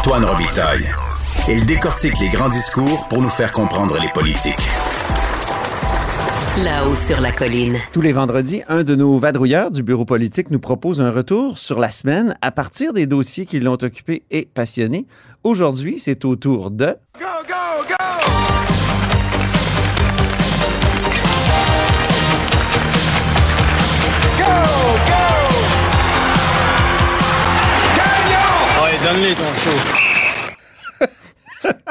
[0.00, 0.88] Antoine Robitaille.
[1.46, 4.66] Il décortique les grands discours pour nous faire comprendre les politiques.
[6.64, 7.76] Là-haut sur la colline.
[7.92, 11.78] Tous les vendredis, un de nos vadrouilleurs du bureau politique nous propose un retour sur
[11.78, 15.06] la semaine à partir des dossiers qui l'ont occupé et passionné.
[15.44, 16.96] Aujourd'hui, c'est au tour de...
[17.18, 17.59] Go, go,
[29.04, 29.76] donne-les ton show.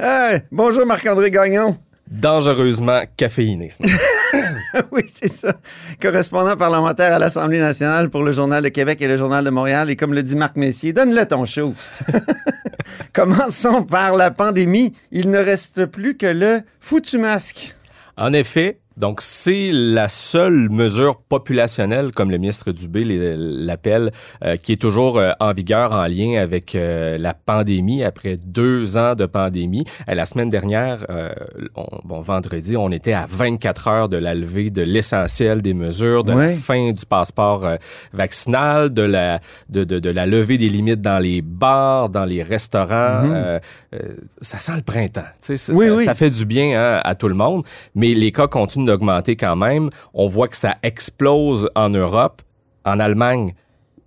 [0.00, 1.76] Hey, bonjour Marc-André Gagnon.
[2.08, 3.68] dangereusement caféiné.
[3.70, 4.86] ce matin.
[4.92, 5.56] oui, c'est ça.
[6.00, 9.90] Correspondant parlementaire à l'Assemblée nationale pour le Journal de Québec et le Journal de Montréal.
[9.90, 11.74] Et comme le dit Marc Messier, donne-le ton show.
[13.12, 14.92] Commençons par la pandémie.
[15.10, 17.74] Il ne reste plus que le foutu masque.
[18.16, 24.10] en effet, donc c'est la seule mesure populationnelle, comme le ministre Dubé l'appelle,
[24.44, 28.96] euh, qui est toujours euh, en vigueur en lien avec euh, la pandémie après deux
[28.98, 29.84] ans de pandémie.
[30.08, 31.30] Euh, la semaine dernière, euh,
[31.76, 36.24] on- bon vendredi, on était à 24 heures de la levée de l'essentiel des mesures,
[36.24, 36.46] de Ouais.
[36.48, 37.76] la fin du passeport euh,
[38.12, 42.42] vaccinal, de la de, de, de la levée des limites dans les bars, dans les
[42.42, 42.88] restaurants.
[43.32, 43.58] Euh,
[43.94, 43.98] euh,
[44.40, 45.22] ça sent le printemps.
[45.48, 46.04] Oui, ça- oui.
[46.04, 49.54] ça fait du bien hein, à tout le monde, mais les cas continuent d'augmenter quand
[49.56, 49.90] même.
[50.14, 52.42] On voit que ça explose en Europe,
[52.84, 53.54] en Allemagne.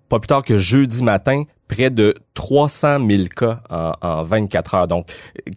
[0.10, 4.88] Pas plus tard que jeudi matin, près de 300 000 cas en, en 24 heures.
[4.88, 5.08] Donc,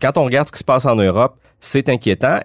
[0.01, 2.39] quand on regarde ce qui se passe en Europe, c'est inquiétant.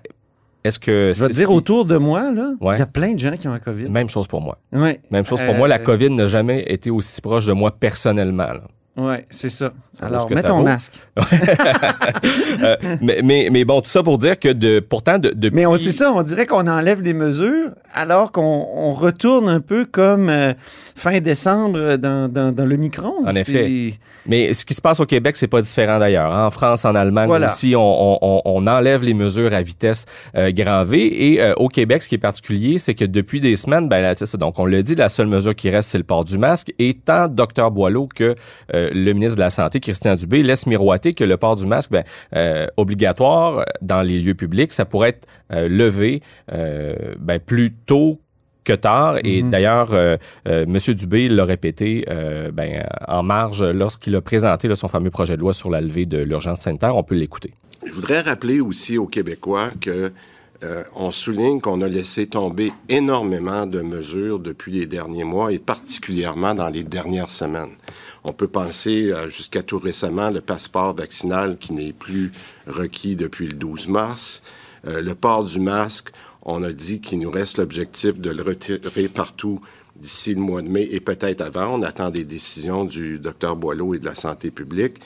[0.64, 2.78] Est-ce que Je vais te dire autour de moi, là, il Ouais.
[2.80, 3.88] y a plein de gens qui ont la COVID.
[3.90, 4.58] Même chose pour moi.
[4.74, 5.00] Ouais.
[5.12, 5.68] Même chose pour Euh, moi.
[5.68, 8.44] La COVID n'a jamais été aussi proche de moi personnellement.
[8.48, 8.62] là.
[9.00, 9.72] Ouais, c'est ça.
[10.00, 10.64] vaut Alors, mets ça ton vaut.
[10.64, 10.94] masque.
[12.62, 15.56] Euh, mais, mais, mais bon, tout ça pour dire que de, pourtant, de, depuis...
[15.56, 19.86] Mais c'est ça, on dirait qu'on enlève des mesures alors qu'on on retourne un peu
[19.86, 20.54] comme euh,
[20.96, 23.14] fin décembre dans, dans, dans le micron.
[23.26, 23.94] En effet.
[24.26, 26.32] Mais ce qui se passe au Québec, c'est pas différent d'ailleurs.
[26.34, 26.48] hein.
[26.48, 27.48] En France, en Allemagne Voilà.
[27.48, 31.34] aussi, on, on- on- enlève les mesures à vitesse euh, grand V.
[31.34, 34.14] Et euh, au Québec, ce qui est particulier, c'est que depuis des semaines, ben, là,
[34.26, 34.38] ça.
[34.38, 36.74] Donc, on le dit, la seule mesure qui reste, c'est le port du masque.
[36.78, 38.36] Et tant Dr Boileau que
[38.92, 42.04] le ministre de la Santé, Christian Dubé, laisse miroiter que le port du masque, ben,
[42.36, 46.22] euh, obligatoire dans les lieux publics, ça pourrait être euh, levé
[46.54, 48.20] euh, ben, plus tôt
[48.64, 49.18] que tard.
[49.24, 49.50] Et Mhm.
[49.52, 50.18] d'ailleurs, euh,
[50.48, 50.78] euh, M.
[50.94, 55.42] Dubé l'a répété euh, ben, en marge lorsqu'il a présenté là, son fameux projet de
[55.42, 56.96] loi sur la levée de l'urgence sanitaire.
[56.96, 57.54] On peut l'écouter.
[57.86, 60.12] Je voudrais rappeler aussi aux Québécois que
[60.62, 65.58] euh, on souligne qu'on a laissé tomber énormément de mesures depuis les derniers mois et
[65.60, 67.72] particulièrement dans les dernières semaines.
[68.24, 72.32] On peut penser euh, jusqu'à tout récemment le passeport vaccinal qui n'est plus
[72.68, 74.42] requis depuis le 12 mars,
[74.88, 76.12] Euh, le port du masque.
[76.44, 79.60] On a dit qu'il nous reste l'objectif de le retirer partout
[79.96, 81.80] d'ici le mois de mai et peut-être avant.
[81.80, 84.98] On attend des décisions du docteur Boileau et de la santé publique.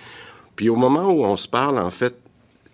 [0.56, 2.16] Puis au moment où on se parle, en fait,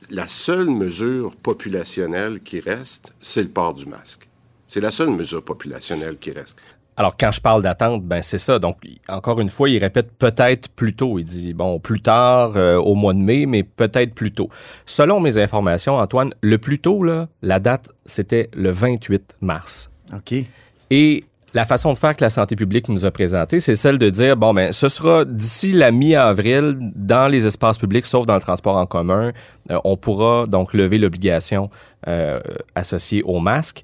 [0.09, 4.27] la seule mesure populationnelle qui reste, c'est le port du masque.
[4.67, 6.57] C'est la seule mesure populationnelle qui reste.
[6.99, 8.59] Alors, quand je parle d'attente, ben c'est ça.
[8.59, 8.75] Donc,
[9.07, 11.17] encore une fois, il répète peut-être plus tôt.
[11.17, 14.49] Il dit, bon, plus tard, euh, au mois de mai, mais peut-être plus tôt.
[14.85, 19.89] Selon mes informations, Antoine, le plus tôt, là, la date, c'était le 28 mars.
[20.13, 20.43] OK.
[20.89, 21.23] Et
[21.53, 24.35] la façon de faire que la santé publique nous a présenté, c'est celle de dire
[24.35, 28.75] bon ben ce sera d'ici la mi-avril dans les espaces publics, sauf dans le transport
[28.75, 29.31] en commun,
[29.71, 31.71] euh, on pourra donc lever l'obligation
[32.07, 32.39] euh,
[32.75, 33.83] associée au masque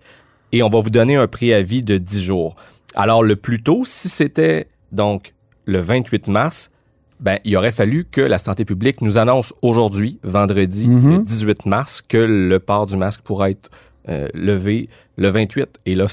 [0.51, 2.55] et on va vous donner un préavis de 10 jours.
[2.95, 5.33] Alors le plus tôt, si c'était donc
[5.65, 6.71] le 28 mars,
[7.19, 12.01] ben, il aurait fallu que la santé publique nous annonce aujourd'hui, vendredi, le 18 mars,
[12.01, 13.69] que le port du masque pourra être
[14.09, 15.67] euh, levé le 28.
[15.85, 16.05] Et là,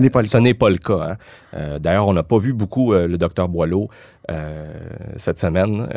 [0.00, 0.94] n'est pas le ce n'est pas le cas.
[1.12, 1.16] hein.
[1.54, 3.88] Euh, D'ailleurs, on n'a pas vu beaucoup euh, le docteur Boileau
[4.30, 4.66] euh,
[5.16, 5.88] cette semaine.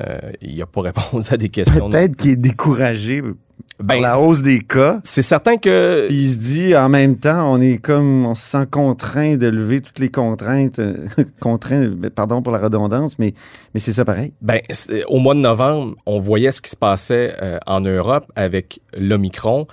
[0.41, 1.89] Il n'a pas répondu à des questions.
[1.89, 4.99] Peut-être qu'il est découragé par Ben, la hausse des cas.
[5.03, 8.41] C'est certain que Puis il se dit en même temps, on est comme, on se
[8.41, 11.07] sent contraint de lever toutes les contraintes, euh,
[11.39, 13.33] contraint, pardon pour la redondance, mais,
[13.73, 14.33] mais c'est ça pareil.
[14.41, 14.59] Ben,
[15.07, 19.67] au mois de novembre, on voyait ce qui se passait euh, en Europe avec l'Omicron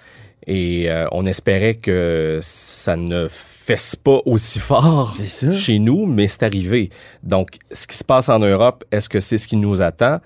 [0.47, 5.15] et euh, on espérait que ça ne fesse pas aussi fort
[5.55, 6.89] chez nous, mais c'est arrivé.
[7.23, 10.19] Donc, ce qui se passe en Europe, est-ce que c'est ce qui nous attend?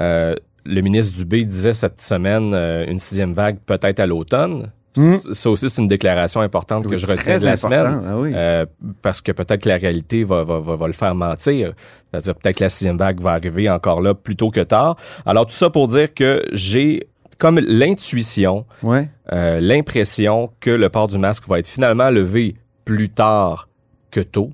[0.00, 0.34] Euh,
[0.64, 4.72] le ministre Dubé disait cette semaine euh, une sixième vague peut-être à l'automne.
[4.94, 8.02] C- Ça aussi, c'est une déclaration importante que je retiens de la important, semaine.
[8.06, 8.32] ah oui.
[8.34, 8.64] Euh,
[9.02, 11.74] parce que peut-être que la réalité va, va, va, va le faire mentir.
[12.10, 14.96] C'est-à-dire peut-être que la sixième vague va arriver encore là plus tôt que tard.
[15.26, 17.06] Alors tout ça pour dire que j'ai
[17.38, 19.08] comme l'intuition, Ouais.
[19.32, 22.54] euh, l'impression que le port du masque va être finalement levé
[22.84, 23.68] plus tard
[24.10, 24.50] que tôt.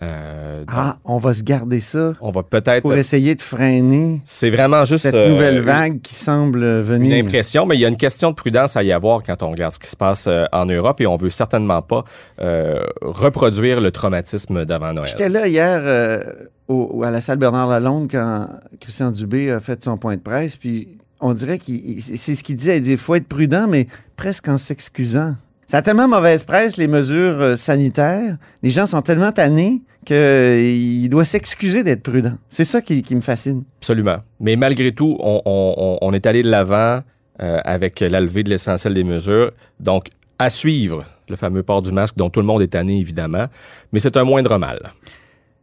[0.00, 2.82] Euh, Ah, on va se garder ça On va peut-être...
[2.82, 7.24] pour essayer de freiner C'est vraiment juste cette euh, nouvelle vague qui semble une venir.
[7.24, 9.72] impression, mais il y a une question de prudence à y avoir quand on regarde
[9.72, 12.04] ce qui se passe en Europe et on veut certainement pas
[12.40, 15.08] euh, reproduire le traumatisme d'avant Noël.
[15.08, 16.22] J'étais là hier
[16.68, 18.48] au- à la salle Bernard Lalonde quand
[18.78, 22.56] Christian Dubé a fait son point de presse, puis on dirait qu'il c'est ce qu'il
[22.56, 23.86] disait, il dit il faut être prudent, mais
[24.16, 25.34] presque en s'excusant.
[25.66, 28.38] Ça a tellement mauvaise presse, les mesures euh, sanitaires.
[28.62, 32.34] Les gens sont tellement tannés qu'il doit s'excuser d'être prudent.
[32.48, 33.64] C'est ça qui, qui me fascine.
[33.80, 34.16] Absolument.
[34.40, 37.00] Mais malgré tout, on- on- on est allé de l'avant
[37.40, 39.52] euh, avec la levée de l'essentiel des mesures.
[39.78, 40.06] Donc,
[40.38, 43.46] à suivre le fameux port du masque dont tout le monde est tanné, évidemment,
[43.92, 44.80] mais c'est un moindre mal.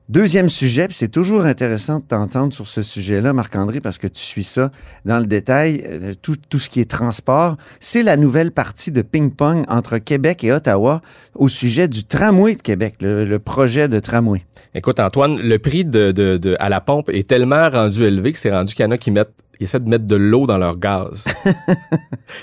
[0.08, 4.44] Deuxième sujet, c'est toujours intéressant de t'entendre sur ce sujet-là, Marc-André, parce que tu suis
[4.44, 4.70] ça
[5.04, 7.58] dans le détail, euh, tout, tout ce qui est transport.
[7.80, 11.02] C'est la nouvelle partie de ping-pong entre Québec et Ottawa
[11.34, 14.46] au sujet du tramway de Québec, le, le projet de tramway.
[14.76, 18.38] Écoute, Antoine, le prix de, de- de- à la pompe est tellement rendu élevé que
[18.38, 20.58] c'est rendu qu'il y en a qui mettent qui essaient de mettre de l'eau dans
[20.58, 21.26] leur gaz.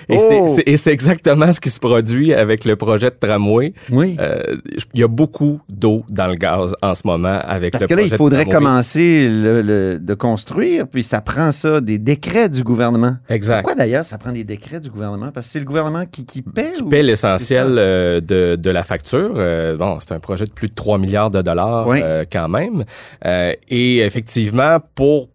[0.09, 0.47] et c'est- Oh!
[0.49, 3.75] c'est et c'est exactement ce qui se produit avec le projet de tramway.
[3.91, 4.17] Oui.
[4.20, 4.43] Euh,
[4.94, 7.94] Il y a beaucoup d'eau dans le gaz en ce moment avec Parce le que
[7.94, 12.62] là, il faudrait commencer le- le- de construire, puis ça prend ça, des décrets du
[12.62, 13.17] gouvernement.
[13.29, 13.56] Exact.
[13.62, 15.31] Pourquoi d'ailleurs ça prend des décrets du gouvernement?
[15.32, 16.73] Parce que c'est le gouvernement qui, qui paie?
[16.75, 19.32] qui ou- paie l'essentiel euh, de, de la facture.
[19.37, 22.00] Euh, bon, c'est un projet de plus de 3 milliards de dollars Oui.
[22.31, 22.85] quand même.
[23.69, 25.29] Et effectivement, pour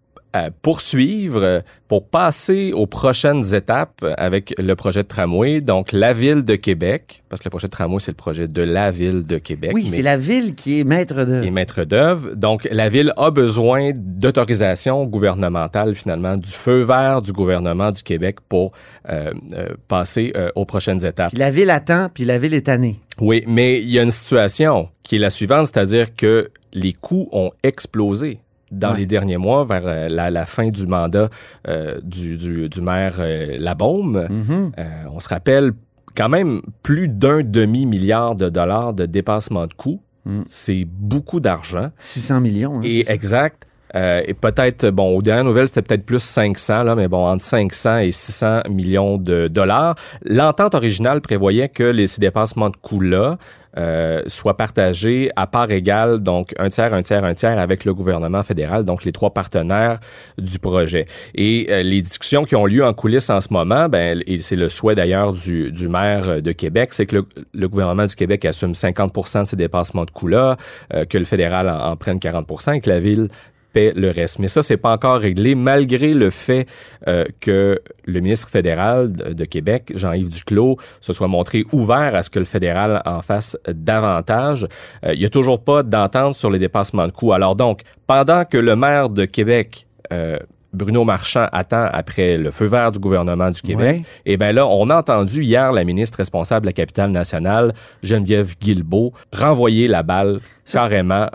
[0.62, 6.44] poursuivre, euh, pour passer aux prochaines étapes avec le projet de tramway, donc la ville
[6.44, 9.38] de Québec, parce que le projet de tramway, c'est le projet de la ville de
[9.38, 9.72] Québec.
[9.74, 11.42] Oui, c'est la ville qui est maître de...
[11.42, 12.36] qui est maître d'œuvre.
[12.36, 18.38] Donc, la ville a besoin d'autorisation gouvernementale, finalement, du feu vert du gouvernement du Québec
[18.48, 18.72] pour
[19.10, 21.30] euh, euh, passer euh, aux prochaines étapes.
[21.30, 23.00] Puis la ville attend, puis la ville est tannée.
[23.20, 27.30] Oui, mais il y a une situation qui est la suivante, c'est-à-dire que les coûts
[27.32, 28.40] ont explosé
[28.72, 29.00] dans Ouais.
[29.00, 31.30] les derniers mois, vers euh, la, la fin du mandat
[31.68, 34.28] euh, du, du, du maire euh, Labaume.
[34.30, 34.72] Mhm.
[34.78, 35.72] Euh, on se rappelle
[36.16, 40.02] quand même plus d'un demi-milliard de dollars de dépassement de coûts.
[40.26, 40.42] Mm.
[40.48, 41.92] C'est beaucoup d'argent.
[42.00, 42.80] 600 millions.
[42.80, 43.67] hein, Et exact.
[43.98, 47.44] Euh, et peut-être, bon, aux dernières nouvelles, c'était peut-être plus 500, là, mais bon, entre
[47.44, 49.96] 500 et 600 millions de dollars.
[50.24, 53.38] L'entente originale prévoyait que les, ces dépassements de coûts-là
[53.78, 57.94] euh, soient partagés à part égale, donc un tiers, un tiers, un tiers avec le
[57.94, 60.00] gouvernement fédéral, donc les trois partenaires
[60.38, 61.06] du projet.
[61.36, 64.56] Et euh, les discussions qui ont lieu en coulisses en ce moment, ben, et c'est
[64.56, 67.24] le souhait d'ailleurs du, du maire de Québec, c'est que
[67.54, 70.58] le, gouvernement du Québec assume 50% de ces dépassements de coûts-là,
[70.94, 73.28] euh, que le fédéral en, en prenne 40 et que la ville
[73.74, 74.40] paie le reste.
[74.40, 76.68] Mais ça, c'est pas encore réglé, malgré le fait
[77.08, 82.30] euh, que le ministre fédéral de, Québec, Jean-Yves Duclos, se soit montré ouvert à ce
[82.30, 84.68] que le fédéral en fasse davantage.
[85.06, 87.34] Euh, il y a toujours pas d'entente sur les dépassements de coûts.
[87.34, 90.38] Alors donc, pendant que le maire de Québec euh,
[90.74, 93.98] Bruno Marchand attend après le feu vert du gouvernement du Québec.
[93.98, 94.06] Ouais.
[94.26, 97.74] Et bien là, on a entendu hier la ministre responsable de la capitale nationale,
[98.04, 101.28] Geneviève Guilbeault, renvoyer la balle Ça, carrément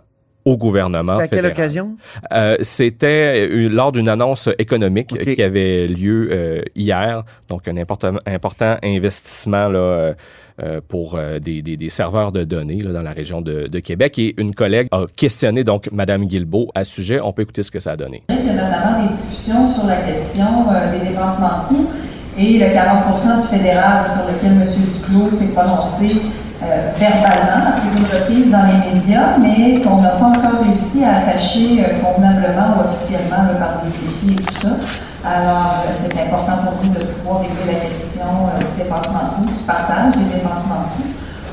[0.44, 1.96] au gouvernement C'était à quelle occasion?
[2.32, 8.12] Euh, C'était euh, lors d'une annonce économique qui avait lieu euh, hier, donc un important,
[8.26, 10.14] important investissement là,
[10.62, 13.78] euh, pour euh, des, des- des serveurs de données là, dans la région de, de
[13.78, 14.18] Québec.
[14.18, 17.20] Et une collègue a questionné donc Mme Guilbeault à ce sujet.
[17.22, 18.22] On peut écouter ce que ça a donné.
[18.30, 21.90] Il y a notamment des discussions sur la question euh, des dépassements de coûts
[22.38, 24.64] et le 40 du fédéral sur lequel M.
[24.94, 26.22] Duclos s'est prononcé
[26.62, 27.71] euh, verbalement
[28.20, 33.36] dans les médias, mais qu'on n'a pas encore réussi à attacher euh, convenablement ou officiellement
[33.44, 34.76] là, par des écrits et tout ça.
[35.24, 39.34] Alors, euh, c'est important pour nous de pouvoir régler la question euh, du dépassement de
[39.36, 41.08] coûts, du partage des dépassements de coûts.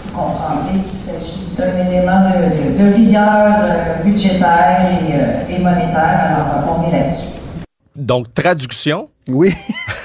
[0.06, 5.60] Vous comprendrez qu'il s'agit d'un élément de, de- de rigueur euh, budgétaire et, euh, et
[5.60, 6.36] monétaire.
[6.36, 7.28] Alors, on est là-dessus.
[7.96, 9.54] Donc, traduction, Oui.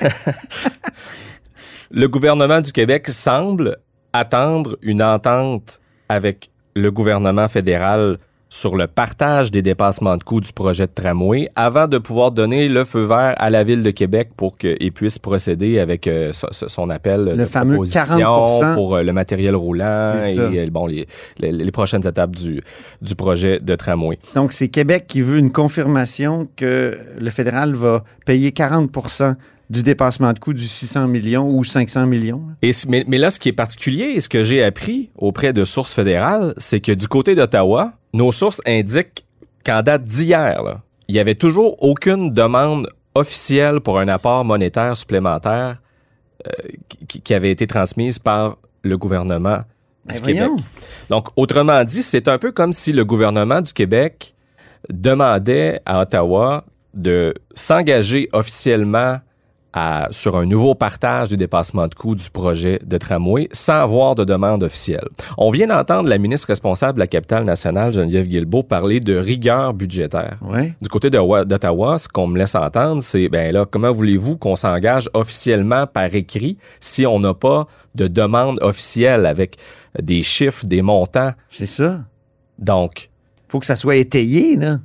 [1.90, 3.76] le gouvernement du Québec semble
[4.12, 8.18] attendre une entente avec le gouvernement fédéral
[8.50, 12.68] sur le partage des dépassements de coûts du projet de tramway avant de pouvoir donner
[12.68, 16.46] le feu vert à la ville de Québec pour qu'il puisse procéder avec euh, so-
[16.52, 18.74] so- son appel de fameux proposition 40%.
[18.74, 21.08] pour euh, le matériel roulant et euh, bon, les,
[21.40, 22.60] les, les prochaines étapes du,
[23.02, 24.18] du projet de tramway.
[24.36, 28.88] Donc, c'est Québec qui veut une confirmation que le fédéral va payer 40
[29.70, 32.42] du dépassement de coût du 600 millions ou 500 millions.
[32.62, 35.64] Et, mais, mais là, ce qui est particulier et ce que j'ai appris auprès de
[35.64, 39.24] sources fédérales, c'est que du côté d'Ottawa, nos sources indiquent
[39.64, 45.80] qu'en date d'hier, il n'y avait toujours aucune demande officielle pour un apport monétaire supplémentaire
[46.46, 46.50] euh,
[47.08, 49.60] qui, qui avait été transmise par le gouvernement
[50.04, 50.36] Ben du Québec.
[50.36, 50.56] voyons.
[51.08, 54.34] Donc, autrement dit, c'est un peu comme si le gouvernement du Québec
[54.92, 59.18] demandait à Ottawa de s'engager officiellement
[59.74, 64.14] à- sur un nouveau partage des dépassements de coûts du projet de tramway sans avoir
[64.14, 65.08] de demande officielle.
[65.36, 69.74] On vient d'entendre la ministre responsable de la capitale nationale, Geneviève Guilbeault, parler de rigueur
[69.74, 70.38] budgétaire.
[70.42, 70.74] Ouais.
[70.80, 75.10] Du côté d'Ottawa, ce qu'on me laisse entendre, c'est ben là, comment voulez-vous qu'on s'engage
[75.12, 77.66] officiellement par écrit si on n'a pas
[77.96, 79.56] de demande officielle avec
[80.00, 81.32] des chiffres, des montants?
[81.50, 82.00] C'est ça.
[82.58, 83.10] Donc,
[83.48, 84.78] Faut que ça soit étayé, là.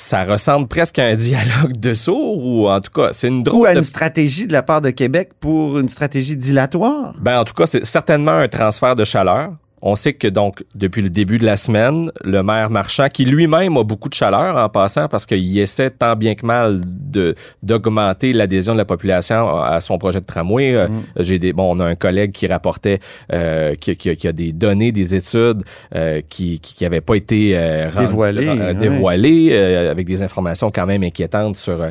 [0.00, 3.42] Ça ressemble presque à un dialogue de sourds ou en tout cas, c'est une Ou
[3.42, 3.78] drôle à de...
[3.78, 7.14] une stratégie de la part de Québec pour une stratégie dilatoire.
[7.20, 9.52] Ben, en tout cas, c'est certainement un transfert de chaleur.
[9.82, 13.76] On sait que donc, depuis le début de la semaine, le maire Marchand, qui lui-même
[13.78, 18.32] a beaucoup de chaleur en passant parce qu'il essaie tant bien que mal de d'augmenter
[18.32, 20.74] l'adhésion de la population à son projet de tramway.
[20.74, 22.98] Euh, J'ai des bon, on a un collègue qui rapportait
[23.32, 25.62] euh, qui, qui a- qui a des données, des études
[25.94, 31.02] euh, qui qui n'avaient pas été euh, Dévoilées, euh, dévoilées, avec des informations quand même
[31.02, 31.90] inquiétantes sur euh,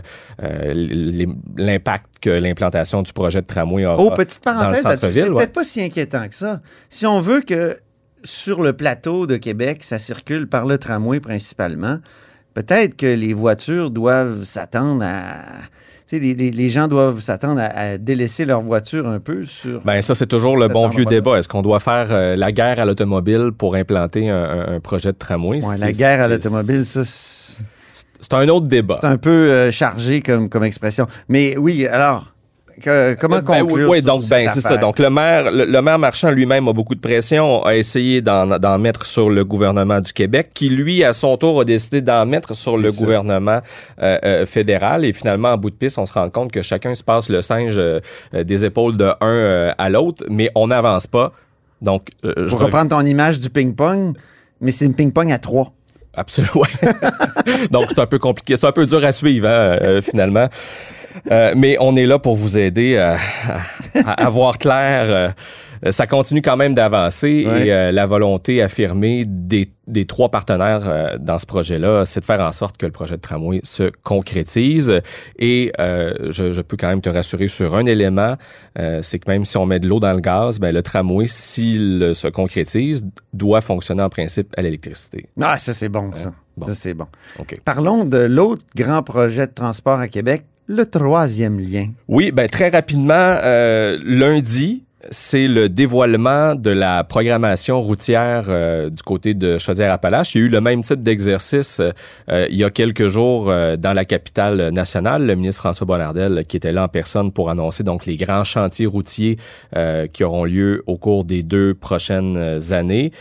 [1.58, 4.02] l'impact que l'implantation du projet de tramway aura.
[4.04, 5.36] Oh, petite parenthèse là-dessus, c'est ouais.
[5.36, 6.60] peut-être pas si inquiétant que ça.
[6.90, 7.78] Si on veut que
[8.24, 12.00] sur le plateau de Québec, ça circule par le tramway principalement,
[12.54, 15.46] peut-être que les voitures doivent s'attendre à...
[16.12, 19.82] Les, les- les gens doivent s'attendre à, à délaisser leur voiture un peu sur...
[19.84, 21.38] Ben ça, c'est toujours le bon vieux débat.
[21.38, 25.18] Est-ce qu'on doit faire euh, la guerre à l'automobile pour implanter un, un- projet de
[25.20, 25.64] tramway?
[25.64, 27.58] Ouais, la guerre à l'automobile, ça, c'est
[28.22, 28.98] C'est un autre débat.
[29.00, 31.06] c'est un peu euh, chargé comme, comme expression.
[31.28, 32.34] Mais oui, alors,
[32.80, 34.78] que- comment Ben oui, conclure oui, sur donc ben c'est ça.
[34.78, 38.78] Donc le maire, le, le maire Marchand lui-même a beaucoup de pression, a essayé d'en
[38.80, 42.56] mettre sur le gouvernement du Québec, qui lui à son tour a décidé d'en mettre
[42.56, 42.98] sur le ça.
[42.98, 43.60] gouvernement
[44.02, 45.06] euh, euh, fédéral.
[45.06, 47.42] Et finalement, en bout de piste, on se rend compte que chacun se passe le
[47.42, 48.00] singe euh,
[48.34, 51.32] des épaules de un à l'autre, mais on n'avance pas.
[51.82, 54.16] Donc, je Pour reprendre ton image du ping-pong,
[54.62, 55.70] mais c'est une ping-pong à trois.
[56.14, 56.64] Absolument.
[57.72, 58.56] Donc, c'est un peu compliqué.
[58.58, 60.48] C'est un peu dur à suivre, hein, euh, finalement.
[61.32, 63.16] Euh, mais on est là pour vous aider euh,
[64.06, 65.06] à, à voir clair.
[65.10, 65.30] euh,
[65.92, 67.68] ça continue quand même d'avancer Ouais.
[67.68, 72.26] et euh, la volonté affirmée des, des trois partenaires euh, dans ce projet-là, c'est de
[72.26, 75.02] faire en sorte que le projet de tramway se concrétise.
[75.38, 78.36] Et euh, je, je peux quand même te rassurer sur un élément,
[78.78, 81.28] euh, c'est que même si on met de l'eau dans le gaz, ben, le tramway,
[81.28, 85.28] s'il se concrétise, doit fonctionner en principe à l'électricité.
[85.42, 86.34] Ah, ça, c'est bon, ça.
[86.58, 86.68] Bon.
[86.68, 87.06] Ça, c'est bon.
[87.40, 87.56] OK.
[87.64, 91.88] Parlons de l'autre grand projet de transport à Québec, le troisième lien.
[92.08, 99.02] Oui, ben très rapidement, euh, lundi, c'est le dévoilement de la programmation routière euh, du
[99.02, 100.36] côté de Chaudière-Appalaches.
[100.36, 103.46] Il y a eu le même type d'exercice euh, il y a quelques jours
[103.80, 105.26] dans la capitale nationale.
[105.26, 108.86] Le ministre François Bonnardel qui était là en personne pour annoncer donc les grands chantiers
[108.86, 109.38] routiers
[110.14, 113.12] qui auront lieu au cours des deux prochaines années.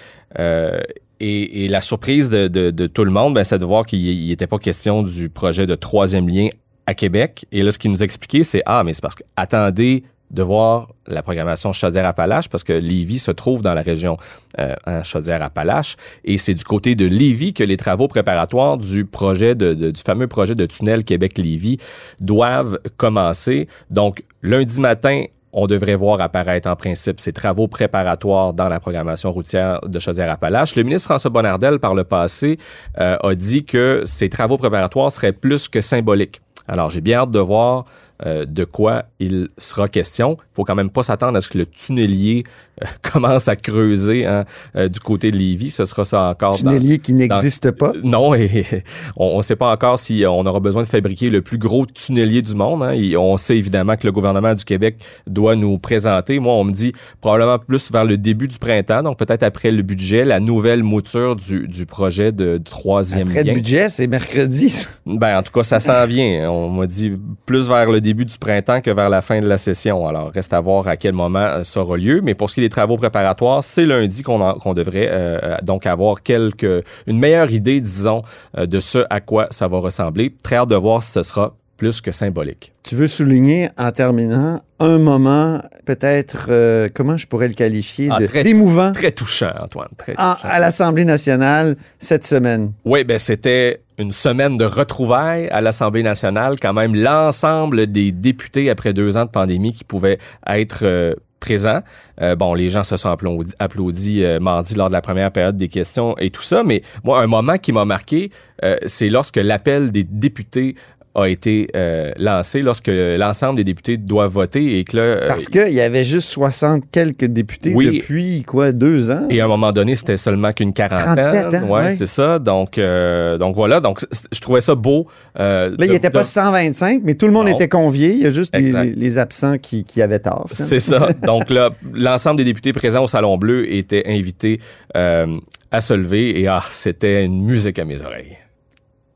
[1.21, 4.29] Et, et la surprise de, de- de tout le monde, ben, c'est de voir qu'il
[4.29, 6.49] n'était pas question du projet de troisième lien
[6.89, 7.45] à Québec.
[7.53, 10.89] Et là, ce qu'il nous expliquait, c'est Ah, mais c'est parce que attendez de voir
[11.07, 14.17] la programmation Chaudière-Appalaches parce que Lévis se trouve dans la région
[14.59, 19.73] euh, Chaudière-Appalaches et c'est du côté de Lévis que les travaux préparatoires du projet de,
[19.75, 21.79] de- du fameux projet de tunnel Québec-Lévis
[22.21, 23.69] doivent commencer.
[23.91, 29.33] Donc lundi matin, on devrait voir apparaître en principe ces travaux préparatoires dans la programmation
[29.33, 30.77] routière de Chaudière-Appalaches.
[30.77, 32.59] Le ministre François Bonnardel, par le passé,
[33.01, 36.43] euh, a dit que ces travaux préparatoires seraient plus que symboliques.
[36.69, 37.87] Alors, j'ai bien hâte de voir
[38.27, 40.37] euh, de quoi il sera question.
[40.59, 42.43] Il faut quand même pas s'attendre à ce que le tunnelier
[42.83, 45.71] euh, commence à creuser hein, euh, du côté de Lévis.
[45.71, 46.53] Ce sera ça encore.
[46.53, 47.93] dans- Tunnelier qui n'existe pas?
[47.95, 48.65] euh, Non, et
[49.17, 52.43] on ne sait pas encore si on aura besoin de fabriquer le plus gros tunnelier
[52.43, 52.83] du monde.
[52.83, 52.91] hein.
[52.91, 54.97] Et on sait évidemment que le gouvernement du Québec
[55.29, 56.41] doit nous présenter.
[56.41, 59.83] Moi, on me dit probablement plus vers le début du printemps, donc peut-être après le
[59.83, 63.53] budget, la nouvelle mouture du, du projet de, troisième Après lien.
[63.53, 64.87] le budget, c'est mercredi.
[65.07, 66.51] Ben, en tout cas, ça s'en vient.
[66.51, 67.13] On m'a dit
[67.47, 70.07] plus vers le début du printemps que vers la fin de la session.
[70.09, 72.21] Alors, reste à voir à quel moment euh, ça aura lieu.
[72.23, 75.87] Mais pour ce qui est des travaux préparatoires, c'est lundi qu'on devrait euh, euh, donc
[75.87, 78.23] avoir quelques, une meilleure idée, disons,
[78.57, 80.35] euh, de ce à quoi ça va ressembler.
[80.43, 82.73] Très hâte de voir si ce sera plus que symbolique.
[82.83, 88.19] Tu veux souligner en terminant un moment, peut-être, euh, comment je pourrais le qualifier, Ah,
[88.19, 89.89] de- très- d'émouvant Très touchant, Antoine.
[89.97, 90.35] Très touchant.
[90.43, 92.73] à l'Assemblée nationale cette semaine.
[92.85, 96.59] Oui, ben c'était une semaine de retrouvailles à l'Assemblée nationale.
[96.61, 101.81] Quand même, l'ensemble des députés après deux ans de pandémie qui pouvaient être euh, présents.
[102.21, 103.17] Euh, bon, les gens se sont
[103.59, 106.63] applaudis, euh, mardi lors de la première période des questions et tout ça.
[106.63, 108.31] Mais moi, un moment qui m'a marqué,
[108.65, 110.75] euh, c'est lorsque l'appel des députés
[111.15, 115.49] a été euh, lancé lorsque l'ensemble des députés doivent voter et que là, euh, Parce
[115.49, 117.99] qu'il y avait juste 60 quelques députés Oui.
[117.99, 119.27] depuis, quoi, deux ans?
[119.31, 121.49] Et à un moment donné, c'était seulement qu'une quarantaine.
[121.49, 121.91] 37 ans, ouais, ouais.
[121.91, 122.39] c'est ça.
[122.39, 123.81] Donc, euh, donc voilà.
[123.81, 124.01] Donc,
[124.33, 125.07] je trouvais ça beau.
[125.41, 127.55] euh, Là, il de- n'était pas de- 125, mais tout le monde Non.
[127.55, 128.11] était convié.
[128.13, 128.85] Il y a juste les, Exact.
[128.85, 130.47] les- les absents qui, qui avaient tort.
[130.53, 131.09] C'est ça.
[131.25, 134.61] Donc là, l'ensemble des députés présents au Salon Bleu étaient invités
[134.95, 138.37] à se lever et ah, c'était une musique à mes oreilles.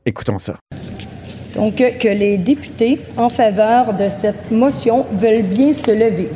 [0.05, 0.55] Écoutons ça.
[1.55, 6.29] Donc, que les députés en faveur de cette motion veulent bien se lever.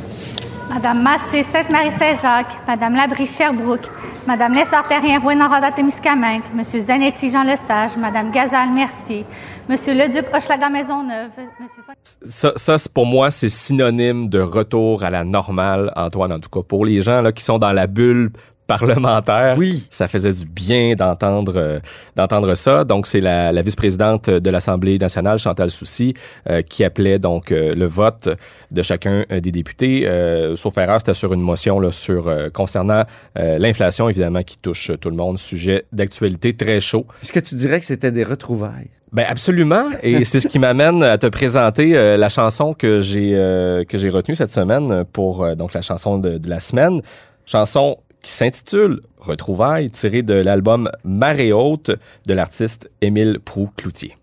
[0.72, 3.88] Madame Massé, Sainte-Marie-Saint-Jacques, Madame Labrie Sherbrooke,
[4.26, 9.24] Madame Lessard-Terrien, Rouen-Noranda Témiscamingue, Monsieur Zanetti Jean Lesage, Madame Gazal Mercier,
[9.68, 11.82] Monsieur Leduc Hochelaga Maisonneuve, Monsieur
[12.22, 16.50] Ça, ça c'est- pour moi, c'est synonyme de retour à la normale, Antoine, en tout
[16.50, 16.60] cas.
[16.62, 18.30] Pour les gens là, qui sont dans la bulle
[18.68, 19.86] parlementaire, Oui.
[19.90, 21.80] ça faisait du bien d'entendre euh,
[22.14, 22.84] d'entendre ça.
[22.84, 26.14] Donc, c'est la, la vice-présidente de l'Assemblée nationale, Chantal Soucy,
[26.48, 28.28] euh, qui appelait donc euh, le vote
[28.70, 30.06] de chacun euh, des députés.
[30.06, 33.04] Euh, sauf erreur, c'était sur une motion là, sur euh, concernant
[33.38, 35.38] euh, l'inflation, évidemment, qui touche tout le monde.
[35.38, 37.06] Sujet d'actualité très chaud.
[37.22, 38.90] Est-ce que tu dirais que c'était des retrouvailles?
[39.10, 43.32] Ben absolument, et c'est ce qui m'amène à te présenter euh, la chanson que j'ai
[43.34, 47.00] euh, que j'ai retenue cette semaine pour euh, donc la chanson de, de la semaine,
[47.46, 51.90] chanson qui s'intitule Retrouvailles, tirée de l'album Marée haute
[52.26, 54.16] de l'artiste Émile Proux-Cloutier.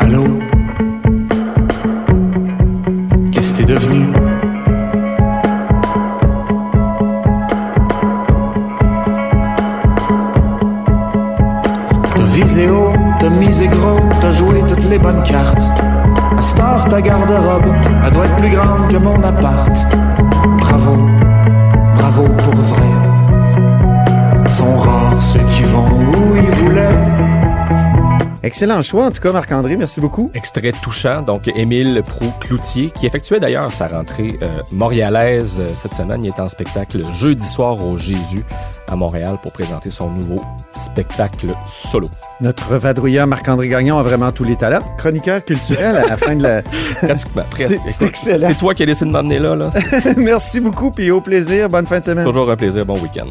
[0.00, 0.40] Allô?
[3.32, 4.06] Qu'est-ce que t'es devenu?
[12.14, 15.64] T'as visé haut, t'as misé gros, t'as joué toutes les bonnes cartes.
[16.40, 19.74] Star, ta garde-robe, elle doit être plus grande que mon appart.
[20.58, 21.08] Bravo,
[21.96, 22.91] bravo pour vrai.
[24.52, 26.88] Sont rares ceux qui vont où ils voulaient.
[28.42, 29.76] Excellent choix, en tout cas, Marc-André.
[29.76, 30.30] Merci beaucoup.
[30.34, 36.24] Extrait touchant, donc Émile Proux-Cloutier, qui effectuait d'ailleurs sa rentrée euh, montréalaise euh, cette semaine.
[36.24, 38.44] Il est en spectacle jeudi soir au Jésus
[38.88, 40.36] à Montréal pour présenter son nouveau
[40.72, 42.08] spectacle solo.
[42.40, 44.82] Notre vadrouilleur Marc-André Gagnon a vraiment tous les talents.
[44.98, 46.62] Chroniqueur culturel à la fin de la.
[47.00, 47.78] Pratiquement, presque.
[47.86, 48.48] C'est- excellent.
[48.50, 49.54] C'est toi qui as décidé de m'amener là.
[49.54, 49.70] là.
[50.16, 51.68] Merci beaucoup, puis au plaisir.
[51.68, 52.24] Bonne fin de semaine.
[52.26, 52.84] Toujours un plaisir.
[52.84, 53.28] Bon week-end.